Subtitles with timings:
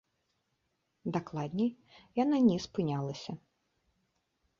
[1.17, 1.69] Дакладней,
[2.23, 3.31] яна не спынялася.